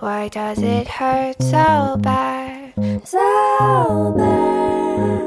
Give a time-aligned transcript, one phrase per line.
[0.00, 2.72] Why does it hurt so bad?
[3.04, 5.20] So bad.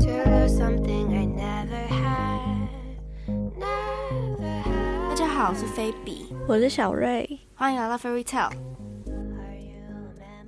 [0.00, 2.68] To lose something I never had.
[3.56, 5.16] Never 大 had.
[5.16, 7.40] 家好，我是菲比，我是小瑞。
[7.54, 8.50] 欢迎来到 Fairy Tale。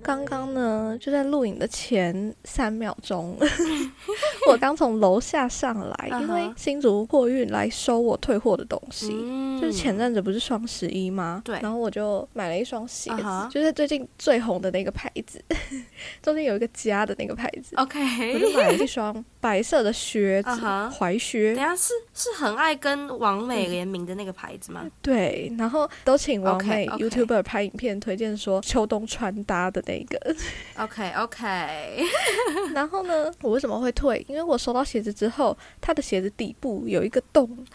[0.03, 3.37] 刚刚呢，就在录影的前三秒钟，
[4.49, 9.09] 我刚从楼下上来，因为新竹货运来收我退货的东西。
[9.13, 11.41] 嗯就是前阵子不是双十一吗？
[11.45, 15.41] 对然后我就买了一双鞋子就是最近最红的那个牌子，
[16.21, 17.73] 中间有一个家的那个牌子。
[17.77, 21.63] OK，我就买了一双白色的靴子踝靴等。
[21.63, 24.85] 下是是很爱跟王美联名的那个牌子吗？
[25.01, 30.35] 对，然后都请王美 YouTuber 拍影片推荐说秋冬穿搭的那个。
[30.77, 32.03] OK OK，
[32.73, 34.25] 然后呢，我为什么会退？
[34.29, 37.65] 因为我收到鞋子之后，它的鞋子底部有一个洞，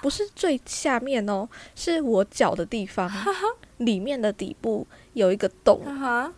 [0.00, 3.10] 不是最下面哦，是我脚的地方，
[3.76, 5.80] 里面的底部有一个洞，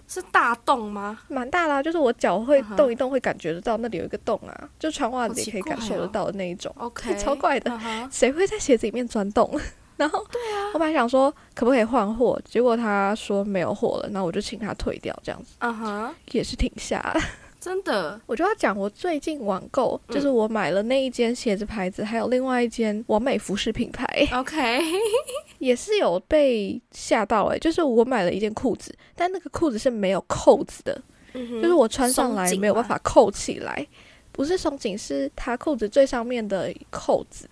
[0.09, 1.21] 是大洞吗？
[1.29, 7.81] 蛮大啦、就是我脚会动一动，会感觉得到那里有一个洞啊，就穿袜子也可以感受得到的那一种，OK， 超怪的。
[8.11, 9.59] 谁会在鞋子里面钻洞？
[10.01, 17.21] 然后，对啊，我本来想说可不可以换货，结果他说没有货了，那我就请他退掉，这样子啊哈，也是挺吓的。
[17.61, 24.81] 真的，我就要讲我最近网购，嗯就是我买了那一间鞋子牌子，还有另外一间完美服饰品牌，OK，
[25.59, 31.03] 也是有被吓到诶、就是我买了一件裤子，但那个裤子是没有扣子的，
[31.35, 32.99] 就就是我穿上来没有办法。
[33.05, 33.87] 扣起来。
[34.33, 37.47] 不是松紧，是它裤子最上面的扣子，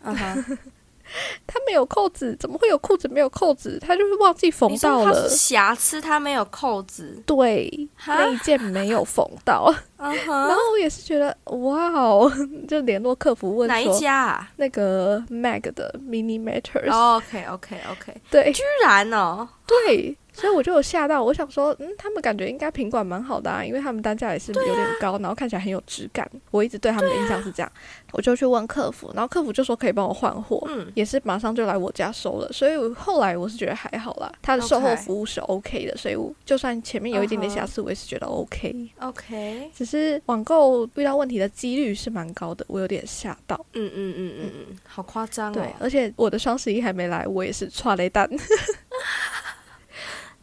[1.46, 3.78] 它没有扣子，怎么会有裤子没有扣子？
[3.80, 7.22] 他就是忘记缝到了瑕疵，他没有扣子。
[7.26, 9.72] 对，那一件没有缝到。
[9.98, 12.30] 嗯然哼，后我也是觉得，哇哦，
[12.68, 26.28] 就联络客服问哪一，家啊那个 Mag 的 Mini Matters，、？OK OK OK，对居然哦，对，所以我就有吓到，我想说，嗯，他们感觉应该品管蛮好的啊，因为他们单价也是有点高，然后看起来很有质感。
[26.52, 27.72] 我一直对他们的印象是这样，
[28.12, 32.48] 我就去问客服，然后客服就说可以帮我换货，嗯也是马上就来我家收了。
[32.52, 38.88] 所以后来我是觉得还好啦，他的售后服务是 OK 的，所以我就算前面有一点点瑕疵，我也是觉得 OK。
[39.00, 43.58] OK，只是网购遇到问题的几率是蛮高的，我有点吓到。
[43.72, 45.72] 嗯嗯嗯嗯嗯，好夸张对哦，！
[45.80, 48.28] 而且我的双十一还没来，我也是 踹雷蛋。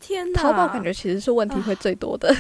[0.05, 2.31] 天哪，淘宝感觉其实是问题会最多的，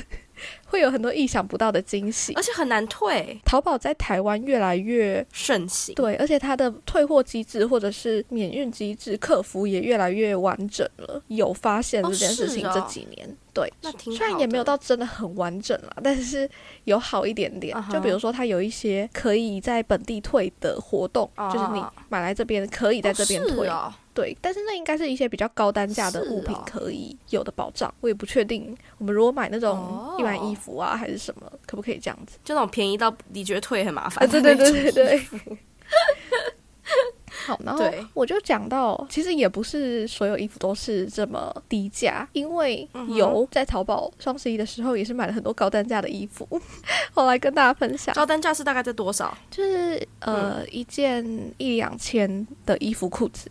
[0.67, 2.43] 会有很多意想不到的惊喜而。
[2.43, 5.95] 且很难退，淘宝在台湾越来越盛行。
[5.95, 11.19] 对，而且它的退货机制或者是免运机制、客服也越来越完整了。
[11.29, 13.73] 有发现哦这件事情，这几年、对。
[13.81, 16.47] 那挺虽然也没有到真的很完整啦，但是
[16.83, 17.75] 有好一点点。
[17.89, 23.67] 就比如说，它有一些可以在本地退的活动，哦就是你买来这边可以在这边退。
[24.13, 28.75] 对，但是那应该是一些比较高单价的物品哦可以有的保障，我也不确定。
[28.97, 32.37] 我们如果买那种哦一般衣服啊，还是什么，可不可以这样子？
[32.43, 34.29] 就那种便宜到你觉得退很麻啊，烦。
[34.29, 35.21] 对对对对对。
[37.45, 38.05] 好，然后对。
[38.13, 46.47] 我就讲到，其实也不是所有衣服都是这么低价，因为有在淘宝双十一的时候也是买了很多高单价的衣服，
[47.13, 49.37] 后来跟大家分享，高单价是大概在多少？
[49.49, 50.65] 就是呃、嗯。
[50.71, 51.23] 一件
[51.57, 53.49] 一两千的衣服裤子，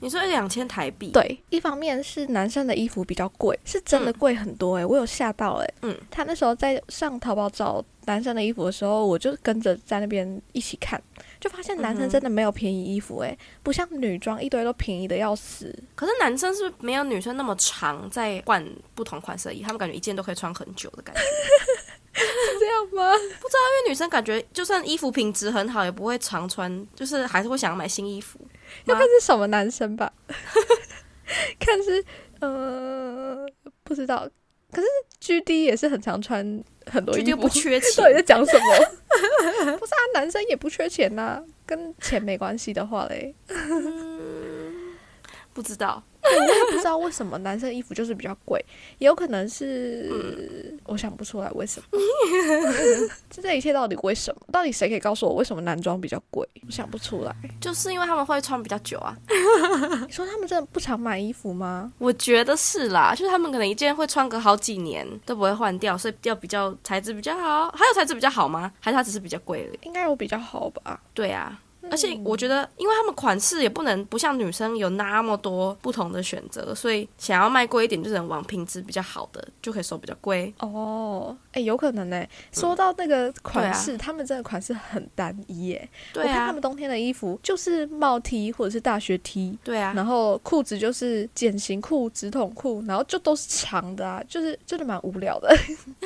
[0.00, 11.00] 你说一两千台币？，对，一方面是男生的衣服比较贵，是真的贵很多诶、我有吓到诶、嗯，他那时候在上淘宝找男生的衣服的时候，我就跟着在那边一起看，
[11.44, 15.70] 就发现男生真的没有便宜衣服诶、不像女装一堆都便宜的要死。
[15.94, 21.20] 可是男生是不是没有女生那么长，在换不同款式的衣，他们感觉一件都可以穿很久的感觉。
[21.20, 22.24] 是
[22.58, 23.12] 这样吗？
[23.42, 28.40] 不知道因为女生感觉就算衣服品质很好，也不会常穿，就是还是会想要买新衣服。
[28.86, 30.10] 要看是什么男生吧，
[31.60, 32.02] 看是
[32.40, 33.46] 呃
[33.82, 34.26] 不知道，
[34.74, 34.86] 可是
[35.20, 38.08] G D 也是很常穿很多衣服，不缺钱 到。
[38.08, 39.76] 底在讲什么？
[39.78, 43.34] 不是啊，男生也不缺钱呐、跟钱没关系的话嘞。
[45.54, 48.64] 不知道，我也不知道为什么男生衣服就是比较贵，
[48.98, 51.86] 也有可能是、嗯我想不出来为什么。
[53.30, 54.42] 就这一切到底为什么？
[54.52, 56.46] 到底谁可以告诉我为什么男装比较贵？
[56.66, 57.34] 我想不出来。
[57.60, 59.16] 就是因为他们会穿比较久啊。
[60.06, 61.92] 你说他们真的不常买衣服吗？
[61.98, 67.70] 我觉得是啦，就是他们可能一件会穿个好几年都不会换掉，所以要比较材质比较好。
[67.70, 68.70] 还有材质比较好吗？
[68.80, 69.70] 还是它只是比较贵？
[69.82, 71.00] 应该有比较好吧。
[71.14, 71.58] 对啊，
[71.90, 80.52] 而且我觉得，因为他们款式也不能不像女生有那么多不同的选择，所以想要卖贵一点，就只能往品质比较好的，就可以收比较贵。
[80.60, 82.24] 哦，哎，有可能呢。
[82.52, 85.88] 说到那个款式，他们真的款式很单一耶。
[86.12, 95.54] 对我看他啊，们冬天的衣服就是帽 T 或者是大学 T，对啊，然后裤子就是茧型裤、直筒裤，然后就都是长的啊，就是真的蛮无聊的。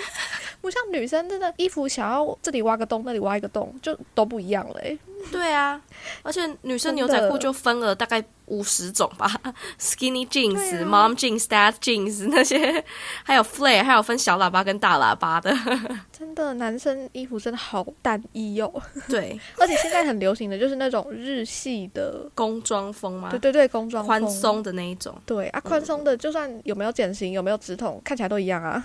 [0.61, 4.99] 不像女生真的衣服想要这里挖个洞，那里挖一个洞，就都不一样了、欸。
[5.33, 5.81] 对啊，
[6.23, 9.31] 而且女生牛仔裤就分了大概五十种吧，
[9.79, 12.83] skinny jeans、啊 mom jeans、dad jeans 那些，
[13.23, 15.55] 还有 flare，还有分小喇叭跟大喇叭的。
[16.11, 18.73] 真的，男生衣服真的好单一哦，
[19.09, 23.39] 对， 而且现在很流行的就是那种日系的，工装风嘛对？
[23.39, 24.31] 对对，工装风宽。
[24.33, 25.15] 松的那一种。
[25.27, 28.83] 对啊，宽松的，就算有没有剪型，有没有直筒，看起来都一样啊，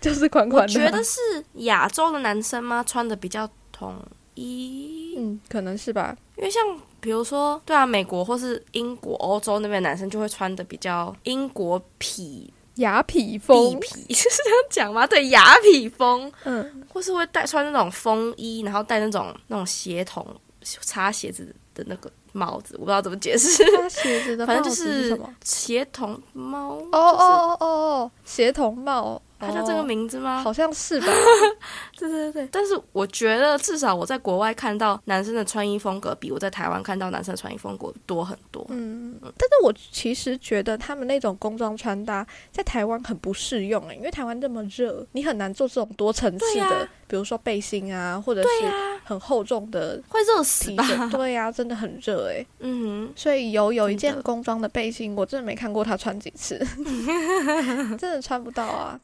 [0.00, 0.72] 就是宽宽的。
[0.80, 1.20] 我觉得是
[1.54, 2.82] 亚洲的男生吗？
[2.86, 3.94] 穿的比较统
[4.34, 6.16] 一，嗯，可能是吧。
[6.36, 6.62] 因为像
[7.00, 13.82] 比如说，对啊，美国或是英国、欧洲那边男生就会穿的比较英国痞雅痞风，痞，
[14.14, 15.06] 是这样讲吗？
[15.06, 20.26] 对，雅痞风，嗯，或是会带穿那种风衣，然后戴那种那种鞋筒
[20.62, 25.34] 擦鞋子的那个帽子，我不知道怎么解释，擦鞋子的反正就是是什么？
[25.44, 26.76] 鞋筒帽。
[26.76, 30.42] 哦哦哦哦哦，鞋筒帽，它叫这个哦名字吗？
[30.42, 31.06] 好像是吧？
[31.98, 38.64] 对对对，但是我觉得至少我在国外看到男生的穿衣风格，比我在台湾看到男生的穿衣风格多很多。
[38.70, 48.48] 嗯，但是我其实觉得他们那种工装穿搭在台湾很不适用诶，因为台湾这么热，你很难做这种多层次的，比如说背心啊，或者是、
[49.04, 50.84] 很厚重的会热死吧？
[51.12, 52.46] 对呀、真的很热诶。
[52.60, 56.58] 嗯哼，所以有有一件工装的背心，我真的没看过他穿几次，
[57.98, 58.98] 真的穿不到啊。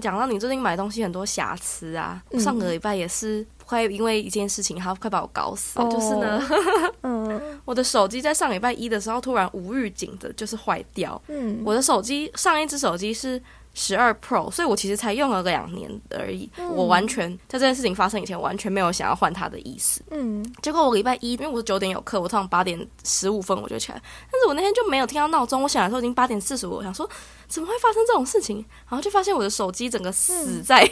[0.00, 5.84] 讲到你最近买东西很多瑕疵啊，嗯上个礼拜也是快因为一件事情，他快把我搞死了。
[5.84, 6.42] 哦就是呢，
[7.02, 11.20] 嗯我的手机在上礼拜一的时候突然无预警的就是坏掉。
[11.28, 13.40] 嗯，我的手机上一只手机是
[13.74, 16.50] 十二 Pro，所以我其实才用了两年而已。
[16.56, 20.02] 嗯我完全在这件事情发生以前，完全没有想要换它的意思。
[20.10, 24.00] 嗯结果我礼拜一，因为我是九点有课，我通常八点十五分我就起来，
[24.30, 27.08] 但是我那天就没有听到闹钟，我醒来的时候已经八点四十五，我想说
[27.48, 28.64] 怎么会发生这种事情？
[28.88, 30.88] 然后就发现我的手机整个死在、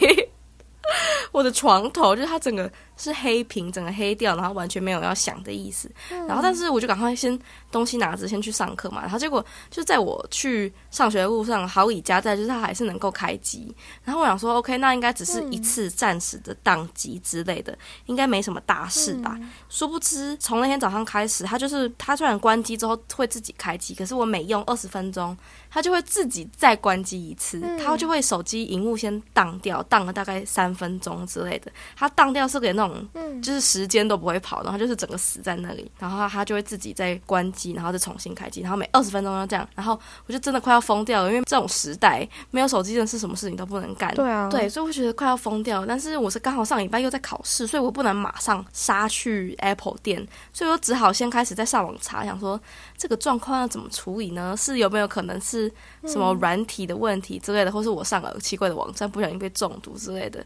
[1.32, 5.90] 我的床头，就是它整个是黑屏，整个黑掉，然后完全没有要响的意思。
[6.26, 7.38] 然后但是我就赶快先
[7.70, 13.74] 东西拿着先去上课嘛，然后结果就在我去上学的路上，好以加在就是它还是能够开机。
[14.04, 17.76] 然后我想说，OK，那应该只是一次暂时的宕机之类的，
[18.06, 19.38] 应该没什么大事吧。
[19.68, 25.36] 殊不知，从那天早上开始，它就是它虽然关机之后会自己开机，可是我每用二十分钟，
[25.70, 31.70] 它就会自己再关机一次，嗯它就会手机荧幕先宕掉，宕了大概三分钟之类的。
[31.96, 44.14] 它当掉是给那种嗯就是时间都不会跑，然后就是整个死在那里，然后它它就会自己再关机，然后再重新开机，然后每二十分钟要这样，然后我就真的快要疯掉了，因为这种时代没有手机真的是什么事情都不能干。
[44.14, 45.86] 对啊，对，所以我觉得快要疯掉了。
[45.86, 52.60] 但是我是刚好上礼拜又在考试，所以我不能马上杀去 Apple 店，所以我只好先开始在上网查，想说
[52.96, 54.54] 这个状况要怎么处理呢？
[54.56, 55.70] 是有没有可能是
[56.06, 60.44] 什么软体的问题之类的，或是我上了奇怪的网站不小心被中毒之类的。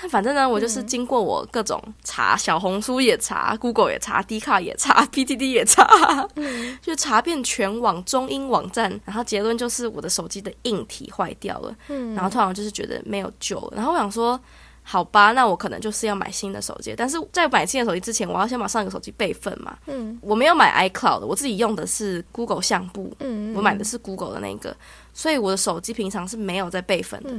[0.00, 11.74] 但反正呢，我就是经过我各种查，小红书也查，Google 也查，D 卡也查， PTT 也查，嗯就查遍全网中英网站，然后结论就是我的手机的硬体坏掉了。
[11.88, 14.38] 嗯，然后突然就是觉得没有救了，然后我想说，
[14.82, 16.94] 好吧，那我可能就是要买新的手机。
[16.96, 19.76] 但是在买新的手机之前，我要先把上一个手机备份嘛。
[19.86, 24.76] 嗯我没有买 iCloud，我自己用的是 Google 相簿，嗯，我买的是 Google 的那个，
[25.12, 27.30] 所以我的手机平常是没有在备份的。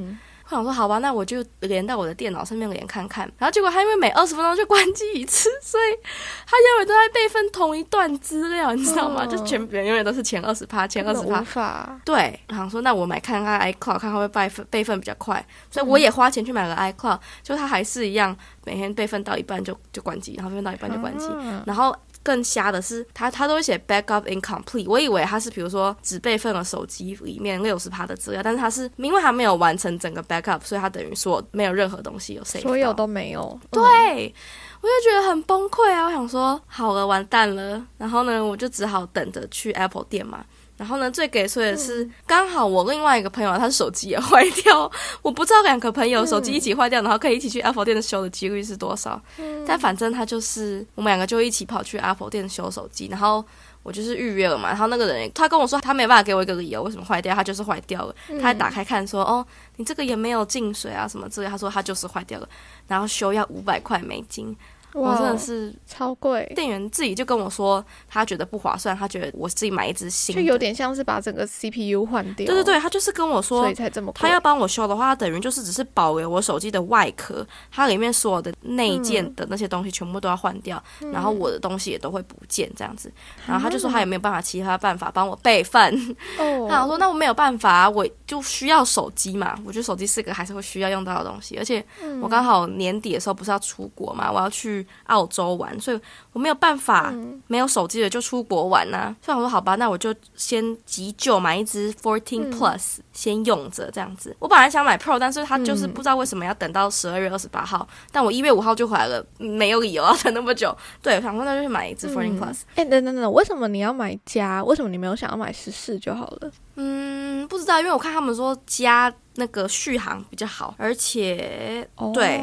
[0.50, 3.30] 嗯我想说，好吧，那我就连到我的电脑上面连看看。
[3.38, 5.98] 然后结果他因为每二十分钟就关机一次，所以
[6.46, 9.24] 他永远都在备份同一段资料，你知道吗？
[9.24, 12.00] 哦就全永远都是前二十趴，前二十趴。
[12.06, 18.36] 对，我想说那我买看看 iCloud，看看会不会备份备份比较快，所以我也花钱去买了 iCloud，、就它还是一样，
[18.66, 21.64] 每天备份到一半就就关机，然后备份到一半就关机，啊。
[21.66, 21.96] 然后
[22.28, 36.08] 更瞎的是，他他都会写 backup incomplete，我以为他是比如说只备份了手机里面六十趴的资料，但是他是因为他没有完成整个 backup，所以他等于说没有任何东西有 save 所有都没有，对，我就觉得很崩溃啊！
[36.08, 37.82] 我想说，好了，完蛋了。
[37.98, 40.44] 然后呢，我就只好等着去 Apple 店嘛。
[40.78, 44.90] 然后呢，最给衰的是，刚好我另外一个朋友他手机也坏掉，
[45.24, 49.20] 我不知道两个朋友手机一起坏掉，然后可以一起去 Apple 店修的几率是多少。
[49.40, 53.44] 嗯但反正他就是我们两个就一起跑去 Apple 店修手机，然后
[53.82, 54.70] 我就是预约了嘛。
[54.70, 58.16] 然后那个人他跟我说他没办法给我一个理由为什么坏掉，他就是坏掉了。
[58.30, 59.46] 嗯他还打开看说哦，
[59.78, 62.48] 你这个也没有进水啊什么之类，他说他就是坏掉了，
[62.88, 64.56] 然后修要五百块美金。
[64.98, 72.46] 我真的是超贵，店员自己就跟我说，他觉得不划算，他觉得我自己买一只新的，就有点像是把整个 CPU 换掉。
[72.46, 74.20] 对对对，他就是跟我说所以，才这么贵。
[74.20, 83.12] 他要帮我修的话，他等于就是只是保留我手机的外壳，它里面所有的内件的那些东西全部都要换掉，然后我的东西也都会不见这样子。
[83.46, 85.94] 然后他就说他也没有办法其他办法帮我备份，
[86.40, 89.58] 哦， 他想说那我没有办法啊，我就需要手机嘛。
[89.66, 96.00] 我觉得手机是个还是会需要用到的东西，而且嗯我刚好年底的时候不是要出国嘛，我要去澳洲玩，所以
[96.34, 104.36] 我没有办法嗯没有手机的就出国玩呐、所以我说好吧，那我就先急救买一只 Fourteen 嗯 Plus、先用着这样子。
[104.40, 110.76] 我本来想买 Pro，但是他就是嗯不知道为什么要等到十二月二十八号，但我一月五号就回来了，没有理由要等那么久。
[111.02, 112.62] 对，我想说那就去买一只 Fourteen Plus。
[112.76, 114.64] 哎、等等等，为什么你要买加？
[114.64, 116.52] 为什么你没有想要买十四就好了？
[116.76, 122.42] 嗯，不知道，因为我看他们说加那个续航比较好，而且哦，对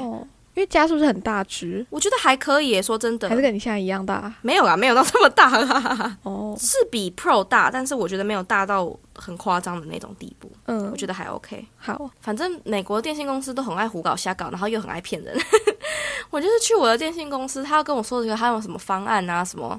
[0.54, 1.84] 因为加是不是很大只？
[1.90, 2.82] 我觉得还可以耶。
[2.82, 4.32] 说真的还，是跟你现在一样大？
[4.42, 11.66] 没有啊，没有到这么大啦， 哦，是比 Pro 大，但是我觉得没有大到很夸张的那种地步，嗯我，觉得还 OK。
[11.76, 15.36] 好，反正美国电信公司都很爱胡搞瞎搞，然后又很爱骗人。
[16.30, 19.78] 我就是去我的电信公司，他要跟我说这个他有什么方案啊，什么。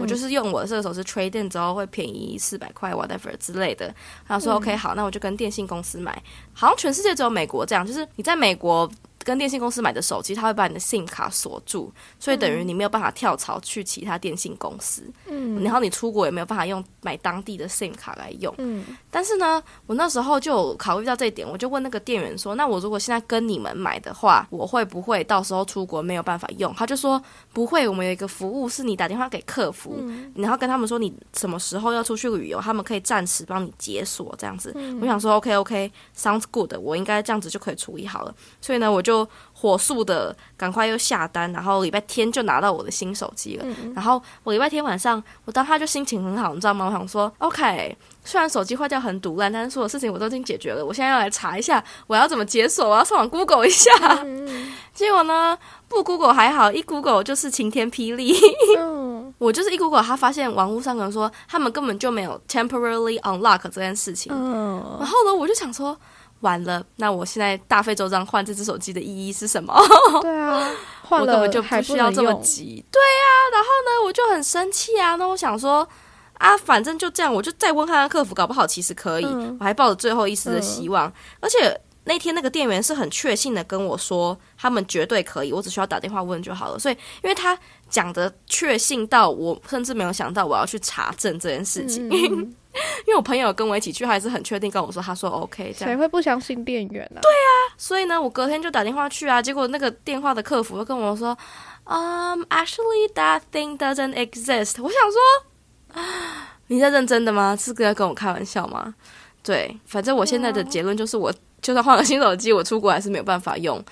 [0.00, 3.94] 我就是用我的这个手机 trade in 之后会便宜四百块 whatever 之类的，
[4.26, 6.10] 然后说 OK 好，那我就跟电信公司买。
[6.54, 8.90] 好像全世界只有美国这样，就是你在美国
[9.24, 18.54] 跟电信公司买的手机，它会把你的 SIM 卡锁住，所以等于你没有办法跳槽去其他电信公司，嗯然后你出国也没有办法用买当地的 SIM 卡来用。
[18.58, 34.72] 嗯但是呢，我那时候就有考虑到这一点，我就问那个店员说：“那我如果现在跟你们买的话，我会不会到时候出国没有办法用？”他就说：“不会，我们有一个服务是你打电话给客服，嗯然后跟他们说你什么时候要出去旅游，他们可以暂时帮你解锁这样子。
[34.74, 39.11] 嗯我想说：“OK OK，sounds good，我应该这样子就可以处理好了。”所以呢，我就
[39.52, 43.64] 火速的赶快又下单，然后礼拜天就拿到我的新手机了。
[43.66, 46.86] 嗯然后我礼拜天晚上，我当他就心情很好，你知道吗？
[46.86, 50.84] 我想说，OK，虽然手机坏掉很毒烂，但是所有事情我都已经解决了。
[50.84, 53.90] 我现在要来查一下我要怎么解锁，我要上网 Google 一下。
[54.24, 55.56] 嗯结果呢，
[55.88, 58.36] 不 Google 还好，一 Google 就是晴天霹雳。
[58.78, 64.30] 嗯 我就是一 Google，他发现网络上有人说他们根本就没有 temporarily unlock 这件事情。
[64.30, 65.96] 然嗯，后呢，我就想说。
[66.42, 69.74] 完了，那我现在大费周章换这只手机的意义是什么？
[70.20, 70.70] 对啊，
[71.02, 72.84] 换 我根本就不需要这么急。
[72.92, 75.16] 对啊，然后呢，我就很生气啊。
[75.16, 75.86] 那我想说，
[76.34, 79.24] 啊，反正就这样，我就再问看看客服，搞不好其实可以。
[79.24, 81.80] 嗯我还抱着最后一丝的希望，而且。
[82.04, 86.78] 那天那个店员是很确信的跟我说，他们绝对可以，我只需要打电话问就好了。
[86.78, 87.56] 所以，因为他
[87.88, 95.96] 讲的确信到我甚至没有想到我要去查证这件事情， 因为我朋友跟我一起去，他还是很确定跟我说，他说 OK 这样谁。
[95.96, 97.20] 会不相信店员啊？
[97.20, 101.36] 对啊，所以呢，我隔天就打电话去啊，结果那个电话的客服就跟我说，
[101.84, 104.82] 嗯、a c t u a l l y that thing doesn't exist。
[104.82, 107.54] 我想说，啊 你在认真的吗？
[107.54, 108.94] 是在跟我开玩笑吗？
[109.42, 113.82] 对，反正我现在的结论就是我，就算换了新手机，我出国还是没有办法用。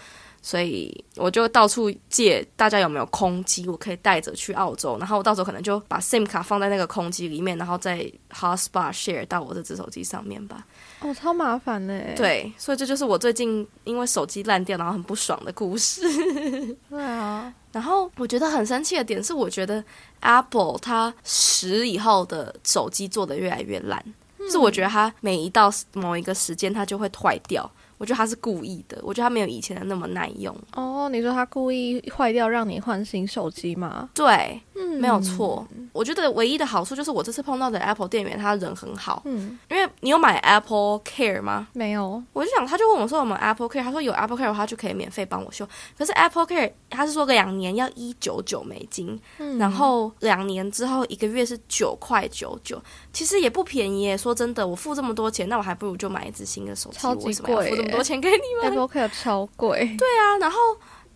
[0.42, 10.64] 所以我就到处借，大家有没有空机，我可以带着去澳洲，然后我到时候可能就把 SIM 卡放在那个空机里面，然后再 hotspot share 到我这只手机上面吧。
[11.00, 12.00] 哦，超麻烦呢。
[12.16, 16.00] 对，所以这就是我最近因为手机烂掉，然后很不爽的故事。
[16.88, 19.84] 对啊，然后我觉得很生气的点是，我觉得
[20.20, 24.02] Apple 它十以后的手机做的越来越烂，
[24.48, 27.68] 是我觉得它每一到某一个时间它就会坏掉。
[27.98, 30.56] 我觉得它是故意的，我觉得它没有以前的那么耐用。
[30.72, 34.08] 哦，你说它故意坏掉让你换新手机吗？
[34.14, 34.58] 对，
[34.90, 35.66] 嗯没有错。
[35.92, 39.22] 我觉得唯一的好处就是我这次碰到的 Apple 店员，他人很好。
[39.24, 41.68] 嗯，因为你有买 Apple Care 吗？
[41.72, 42.22] 没有。
[42.32, 45.66] 我就想，他就问我说有没有 Apple Care，他说有 Apple Care 的话就可以免费帮我修。
[45.98, 52.80] 可是 Apple Care 他是说两年要一九九美金，嗯然后两年之后一个月是九块九九，
[53.12, 54.16] 其实也不便宜耶。
[54.16, 59.94] 说真的，我付这么多钱，那我还不如就买一只新的手机，超级我为什么要付这么多钱给你们？Apple Care 超贵。
[59.98, 60.58] 对啊，然后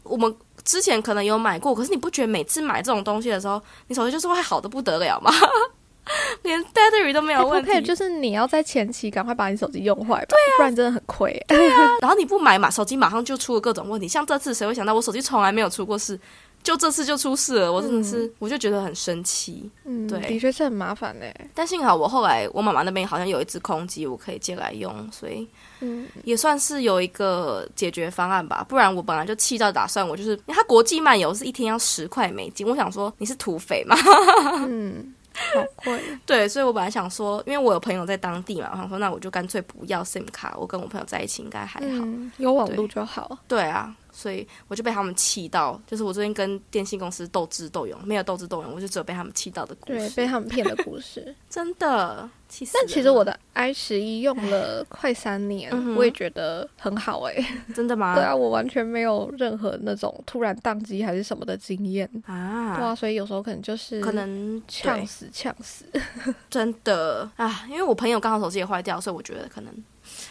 [0.02, 5.30] 我们之前可能有买过，可是你不觉得每次买这种东西的时候，你手机就是会好的不得了吗？
[6.42, 11.46] 连 battery 都没有问题就是你要在前期赶快把你手机用坏吧，对啊，不然真的很亏。
[12.00, 14.06] 然后你不买嘛，手机马上就出了各种问题。
[14.06, 16.18] 像这次，谁会想到我手机从来没有出过事，
[16.64, 17.70] 就这次就出事了？
[17.70, 19.70] 我真的是，我就觉得很生气。
[19.84, 21.26] 嗯，对的确是很麻烦呢。
[21.54, 25.46] 但幸好我后来我妈妈那边好像有一只空机，我可以借来用，所以
[25.80, 28.64] 嗯，也算是有一个解决方案吧。
[28.66, 33.94] 不然我本来就气到打算，我就是它国际漫游是一天要十块美金，我想说你是土匪吗？
[34.66, 35.14] 嗯，
[35.54, 36.00] 好贵。
[36.24, 41.86] 对，所以我本来想说，因为我有朋友在当地嘛，我想说那我就干脆不要 SIM 卡，我跟我朋友在一起应该还好。
[42.06, 43.38] 嗯，有网络就好。
[43.46, 51.34] 对啊，所以我就被他们气到，就是我最近跟电信公司斗智斗勇，没有斗智斗勇，我就只有被他们气到的故事对，事，被他们骗的故事。
[51.50, 52.86] 真的气死但。
[52.86, 57.34] 其实我的 i 十一用了快三年，嗯我也觉得很好哎、
[57.74, 58.14] 真的吗？
[58.16, 62.08] 对啊，我完全没有任何那种突然宕机还是什么的经验。
[62.26, 65.84] 啊，对啊，所以有时候可能就是可能呛死呛死。
[66.48, 69.72] 真的啊，因为我朋友刚好手机也坏掉，所以我觉得可能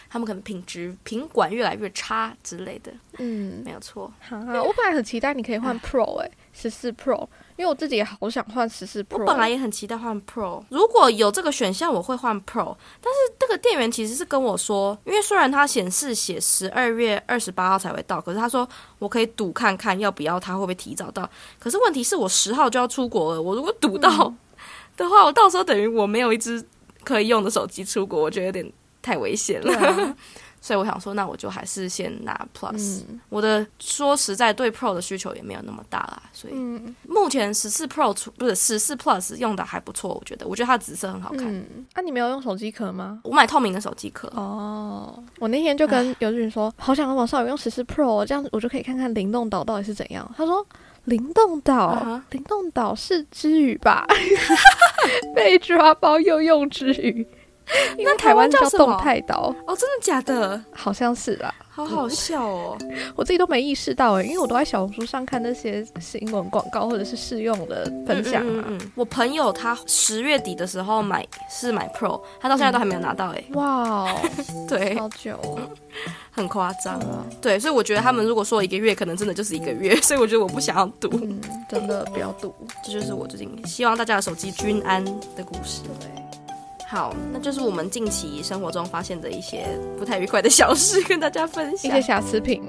[0.10, 4.12] 他们可能品质品管越来越差之类的，嗯，没有错。
[4.20, 7.22] 哈，我本来很期待你可以换 Pro 哎、十四 Pro，
[7.56, 9.20] 因为我自己也好想换十四 Pro。
[9.22, 12.76] 我本来也很期待换 Pro，如果有这个选项，我会换 Pro。
[13.02, 18.68] 但是这个店员其实是跟我说，因为虽然它显示写十二月二十八号才会到，可是他说
[19.00, 21.30] 我可以赌看看要不要他会不会提早到。
[21.60, 24.34] 可是问题是我十号就要出国了，我如果赌到
[24.96, 26.64] 的话，我到时候等于我没有一只
[27.04, 28.72] 可以用的手机出国，我觉得有点
[29.04, 29.78] 太危险了。
[29.78, 30.16] 啊
[30.64, 33.02] 所以我想说，那我就还是先拿 Plus。
[33.10, 41.54] 嗯我的说实在对 Pro 的需求也没有那么大啦，所以嗯目前十四 Pro 出不是十四 Plus 用的还不错，我觉得，我觉得它的紫色很好看。
[41.54, 43.20] 嗯，啊，你没有用手机壳吗？
[43.26, 50.34] 我买透明的手机壳，哦，我那天就跟尤俊说，好想往上有用十四 Pro，这样我就可以看看灵动岛到底是怎样。
[50.38, 50.66] 他说。
[51.06, 54.08] 灵动岛啊哈灵动岛是之语吧？
[55.36, 57.28] 被抓包又用之语，
[57.98, 60.62] 因为那台湾叫动态岛，哦，真的假的？
[60.74, 61.54] 好像是啦。
[61.76, 62.78] 好好笑哦！
[63.16, 68.64] 我自己都没意识到诶，因为我都在小红书上看那些新闻广告或者是试用的分享嘛。
[68.68, 73.66] 嗯嗯嗯我朋友他十月底的时候买是买 Pro，他到现在都还没有拿到哎、哇
[74.04, 74.08] 哦，
[74.70, 75.58] 对，好久哦！
[76.30, 77.26] 很夸张啊。
[77.42, 81.10] 对，所以我觉得他们如果说一个月，可能真的就是一个月，所以我觉得我不想要赌。
[81.24, 82.54] 嗯，真的不要赌。
[82.86, 85.04] 这就是我最近希望大家的手机均安
[85.36, 85.82] 的故事。
[86.00, 86.08] 对，
[86.94, 89.66] 好，那就是我们近期生活中发现的一些
[89.98, 92.02] 不太愉快的小事，跟大家分享一些。
[92.04, 92.62] 瑕疵品。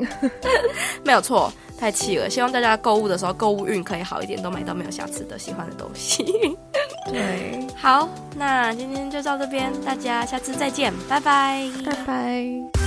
[1.04, 2.30] 没有错，太气了。
[2.30, 6.24] 希望大家购物的时候购物运可以好一点，都买到没有瑕疵的喜欢的东西。
[7.12, 11.68] 对，好，那今天就到这边，大家下次再见，拜拜。
[11.84, 12.83] 拜拜。